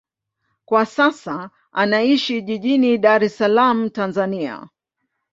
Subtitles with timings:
[0.65, 4.69] Kwa sasa anaishi jijini Dar es Salaam, Tanzania.